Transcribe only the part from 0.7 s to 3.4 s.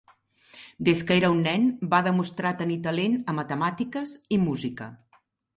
Des que era un nen, va demostrar tenir talent a